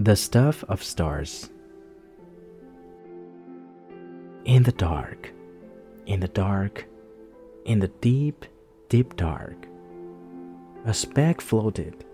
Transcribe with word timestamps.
The 0.00 0.14
Stuff 0.14 0.62
of 0.68 0.80
Stars. 0.80 1.50
In 4.44 4.62
the 4.62 4.70
dark, 4.70 5.32
in 6.06 6.20
the 6.20 6.28
dark, 6.28 6.86
in 7.64 7.80
the 7.80 7.88
deep, 7.88 8.44
deep 8.88 9.16
dark, 9.16 9.56
a 10.84 10.94
speck 10.94 11.40
floated, 11.40 12.04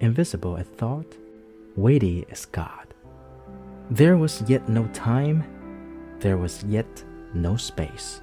invisible 0.00 0.56
as 0.56 0.66
thought, 0.68 1.18
weighty 1.76 2.24
as 2.30 2.46
God. 2.46 2.94
There 3.90 4.16
was 4.16 4.40
yet 4.48 4.70
no 4.70 4.86
time, 4.94 5.44
there 6.20 6.38
was 6.38 6.64
yet 6.64 7.04
no 7.34 7.56
space, 7.56 8.22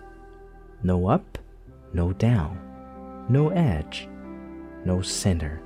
no 0.82 1.08
up, 1.08 1.38
no 1.94 2.12
down, 2.14 2.60
no 3.30 3.50
edge, 3.50 4.10
no 4.84 5.04
center, 5.04 5.62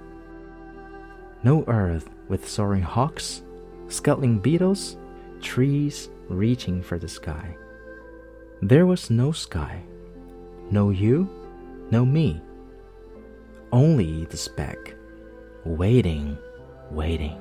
no 1.42 1.64
earth 1.70 2.10
with 2.30 2.48
soaring 2.48 2.82
hawks, 2.82 3.44
scuttling 3.88 4.40
beetles, 4.40 4.98
trees 5.42 6.10
reaching 6.30 6.82
for 6.82 6.98
the 6.98 7.08
sky. 7.08 7.56
There 8.62 8.86
was 8.86 9.10
no 9.10 9.32
sky, 9.32 9.84
no 10.72 10.90
you, 10.90 11.30
no 11.92 12.06
me. 12.06 12.42
Only 13.72 14.26
the 14.26 14.38
speck, 14.38 14.96
waiting, 15.66 16.38
waiting. 16.92 17.38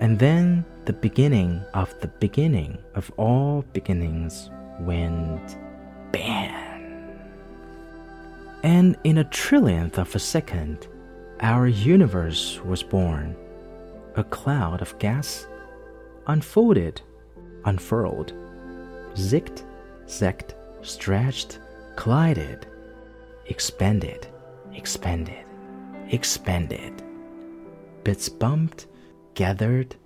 And 0.00 0.18
then 0.18 0.64
the 0.84 0.92
beginning 0.92 1.62
of 1.72 1.98
the 2.00 2.08
beginning 2.08 2.76
of 2.94 3.10
all 3.16 3.64
beginnings 3.72 4.50
went 4.80 5.56
bam. 6.12 6.82
And 8.62 8.96
in 9.04 9.18
a 9.18 9.24
trillionth 9.24 9.98
of 9.98 10.14
a 10.14 10.18
second, 10.18 10.88
our 11.44 11.66
universe 11.66 12.58
was 12.64 12.82
born. 12.82 13.36
A 14.16 14.24
cloud 14.24 14.80
of 14.80 14.98
gas 14.98 15.46
unfolded, 16.26 17.02
unfurled, 17.66 18.32
zicked, 19.14 19.62
zacked, 20.06 20.54
stretched, 20.80 21.58
collided, 21.96 22.66
expanded, 23.44 24.26
expanded, 24.72 25.44
expanded. 26.08 27.02
Bits 28.04 28.30
bumped, 28.30 28.86
gathered, 29.34 29.96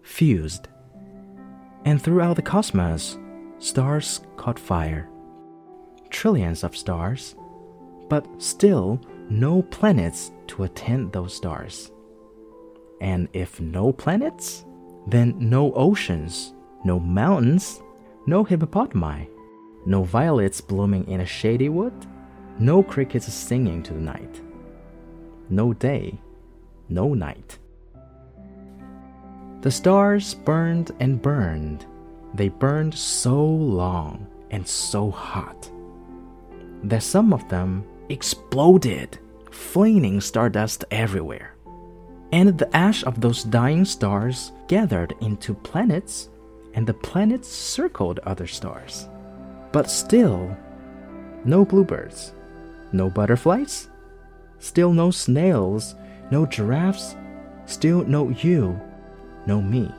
fused. 0.00 0.68
And 1.84 2.00
throughout 2.00 2.36
the 2.36 2.42
cosmos, 2.42 3.18
stars 3.58 4.22
caught 4.38 4.58
fire. 4.58 5.10
Trillions 6.08 6.64
of 6.64 6.74
stars, 6.74 7.36
but 8.08 8.26
still 8.38 9.02
no 9.28 9.60
planets 9.60 10.30
to 10.48 10.64
attend 10.64 11.12
those 11.12 11.34
stars. 11.34 11.90
And 13.00 13.28
if 13.32 13.60
no 13.60 13.92
planets, 13.92 14.64
then 15.06 15.34
no 15.38 15.72
oceans, 15.72 16.52
no 16.84 16.98
mountains, 16.98 17.80
no 18.26 18.44
hippopotami, 18.44 19.28
no 19.86 20.02
violets 20.02 20.60
blooming 20.60 21.06
in 21.08 21.20
a 21.20 21.26
shady 21.26 21.68
wood, 21.68 21.94
no 22.58 22.82
crickets 22.82 23.32
singing 23.32 23.82
to 23.84 23.94
the 23.94 24.00
night, 24.00 24.42
no 25.48 25.72
day, 25.72 26.20
no 26.88 27.14
night. 27.14 27.58
The 29.60 29.70
stars 29.70 30.34
burned 30.34 30.92
and 31.00 31.20
burned. 31.20 31.86
They 32.34 32.48
burned 32.48 32.94
so 32.94 33.44
long 33.44 34.26
and 34.50 34.66
so 34.66 35.10
hot 35.10 35.70
that 36.84 37.02
some 37.02 37.32
of 37.32 37.48
them 37.48 37.84
exploded, 38.08 39.18
flinging 39.50 40.20
stardust 40.20 40.84
everywhere. 40.90 41.54
And 42.32 42.58
the 42.58 42.74
ash 42.76 43.04
of 43.04 43.20
those 43.20 43.44
dying 43.44 43.84
stars 43.84 44.52
gathered 44.66 45.14
into 45.20 45.54
planets, 45.54 46.28
and 46.74 46.86
the 46.86 46.94
planets 46.94 47.48
circled 47.48 48.20
other 48.20 48.46
stars. 48.46 49.08
But 49.72 49.90
still, 49.90 50.56
no 51.44 51.64
bluebirds, 51.64 52.32
no 52.92 53.08
butterflies, 53.08 53.88
still 54.58 54.92
no 54.92 55.10
snails, 55.10 55.94
no 56.30 56.44
giraffes, 56.46 57.16
still 57.66 58.04
no 58.04 58.28
you, 58.30 58.78
no 59.46 59.62
me. 59.62 59.90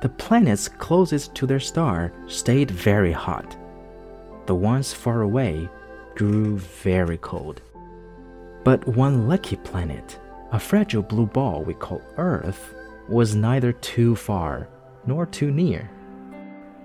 The 0.00 0.08
planets 0.10 0.68
closest 0.68 1.34
to 1.36 1.46
their 1.46 1.60
star 1.60 2.12
stayed 2.26 2.70
very 2.70 3.12
hot. 3.12 3.56
The 4.46 4.54
ones 4.54 4.92
far 4.92 5.22
away 5.22 5.68
grew 6.14 6.58
very 6.58 7.16
cold. 7.18 7.62
But 8.64 8.86
one 8.88 9.28
lucky 9.28 9.56
planet, 9.56 10.18
a 10.50 10.58
fragile 10.58 11.02
blue 11.02 11.26
ball 11.26 11.62
we 11.62 11.74
call 11.74 12.00
Earth, 12.16 12.74
was 13.08 13.34
neither 13.34 13.72
too 13.72 14.16
far 14.16 14.68
nor 15.06 15.26
too 15.26 15.50
near. 15.50 15.90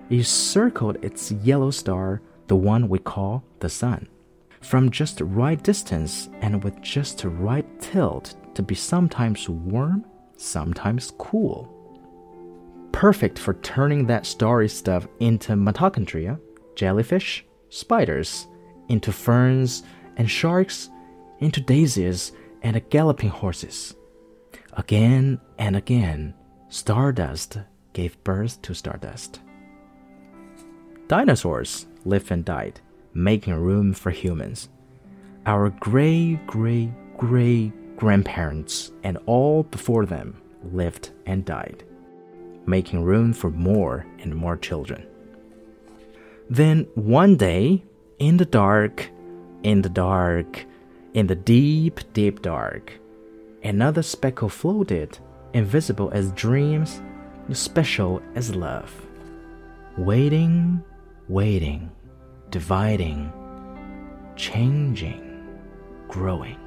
It 0.09 0.25
circled 0.25 0.97
its 1.01 1.31
yellow 1.31 1.72
star, 1.72 2.22
the 2.47 2.56
one 2.56 2.90
we 2.90 3.00
call 3.00 3.44
the 3.59 3.69
Sun, 3.69 4.09
from 4.59 4.90
just 4.90 5.19
the 5.19 5.25
right 5.25 5.62
distance 5.63 6.29
and 6.41 6.62
with 6.63 6.81
just 6.81 7.19
the 7.19 7.29
right 7.29 7.66
tilt 7.79 8.35
to 8.56 8.61
be 8.61 8.75
sometimes 8.75 9.47
warm, 9.47 10.03
sometimes 10.35 11.13
cool. 11.17 11.73
Perfect 12.91 13.40
for 13.40 13.53
turning 13.53 14.06
that 14.07 14.25
starry 14.25 14.67
stuff 14.67 15.07
into 15.19 15.53
mitochondria, 15.53 16.40
jellyfish, 16.75 17.46
spiders, 17.69 18.47
into 18.90 19.13
ferns 19.13 19.84
and 20.17 20.29
sharks, 20.29 20.90
into 21.40 21.62
daisies 21.62 22.32
and 22.62 22.90
galloping 22.90 23.30
horses. 23.30 23.96
Again 24.74 25.40
and 25.58 25.76
again, 25.76 26.34
stardust 26.70 27.58
gave 27.94 28.24
birth 28.24 28.62
to 28.62 28.74
stardust. 28.74 29.40
Dinosaurs 31.08 31.88
lived 32.06 32.32
and 32.32 32.46
died, 32.46 32.80
making 33.14 33.56
room 33.56 33.94
for 33.94 34.12
humans. 34.12 34.70
Our 35.46 35.70
great, 35.70 36.46
great, 36.46 36.92
great 37.18 37.98
grandparents 37.98 38.92
and 39.04 39.18
all 39.26 39.64
before 39.64 40.06
them 40.06 40.42
lived 40.72 41.10
and 41.26 41.44
died, 41.44 41.84
making 42.66 43.04
room 43.04 43.34
for 43.34 43.50
more 43.50 44.06
and 44.20 44.36
more 44.36 44.56
children. 44.56 45.06
Then 46.50 46.88
one 46.96 47.36
day, 47.36 47.84
in 48.20 48.38
the 48.38 48.46
dark, 48.46 49.10
in 49.64 49.82
the 49.82 49.90
dark, 49.90 50.66
in 51.19 51.28
the 51.28 51.35
deep, 51.35 52.00
deep 52.13 52.41
dark, 52.41 52.94
another 53.62 54.02
speckle 54.02 54.47
floated, 54.47 55.19
invisible 55.53 56.09
as 56.12 56.31
dreams, 56.31 57.02
special 57.52 58.22
as 58.35 58.56
love. 58.56 58.90
Waiting, 59.97 60.81
waiting, 61.28 61.91
dividing, 62.52 63.34
changing, 64.38 65.46
growing. 66.08 66.58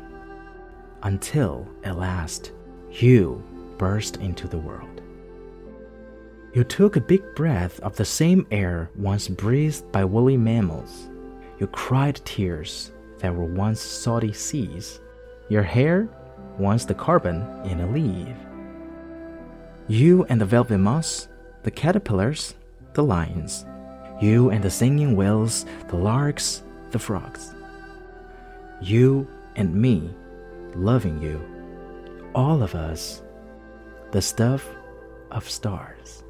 Until, 1.02 1.66
at 1.82 1.96
last, 1.96 2.52
you 2.90 3.42
burst 3.78 4.18
into 4.18 4.46
the 4.46 4.58
world. 4.58 5.00
You 6.52 6.62
took 6.62 6.96
a 6.96 7.00
big 7.00 7.22
breath 7.34 7.80
of 7.80 7.96
the 7.96 8.04
same 8.04 8.46
air 8.50 8.90
once 8.96 9.28
breathed 9.28 9.90
by 9.90 10.04
woolly 10.04 10.36
mammals 10.36 11.08
you 11.62 11.68
cried 11.68 12.16
tears 12.24 12.90
that 13.22 13.34
were 13.34 13.44
once 13.44 13.80
salty 13.80 14.32
seas. 14.32 15.00
Your 15.48 15.62
hair, 15.62 16.08
once 16.58 16.84
the 16.84 16.94
carbon 16.94 17.46
in 17.64 17.80
a 17.80 17.90
leaf. 17.90 18.36
You 19.88 20.24
and 20.28 20.40
the 20.40 20.44
velvet 20.44 20.78
moss, 20.78 21.28
the 21.62 21.70
caterpillars, 21.70 22.54
the 22.94 23.02
lions. 23.02 23.64
You 24.20 24.50
and 24.50 24.62
the 24.62 24.70
singing 24.70 25.16
whales, 25.16 25.64
the 25.88 25.96
larks, 25.96 26.62
the 26.90 26.98
frogs. 26.98 27.54
You 28.80 29.26
and 29.56 29.74
me, 29.74 30.10
loving 30.74 31.22
you. 31.22 31.40
All 32.34 32.62
of 32.62 32.74
us, 32.74 33.22
the 34.10 34.22
stuff 34.22 34.68
of 35.30 35.48
stars. 35.48 36.24